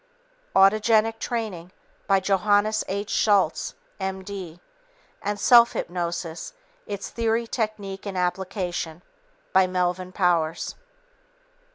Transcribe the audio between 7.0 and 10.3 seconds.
Theory, Technique and Application by Melvin